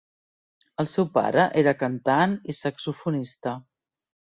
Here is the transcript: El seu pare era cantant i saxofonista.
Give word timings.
El 0.83 0.89
seu 0.91 1.05
pare 1.17 1.43
era 1.63 1.75
cantant 1.85 2.35
i 2.55 2.59
saxofonista. 2.63 3.57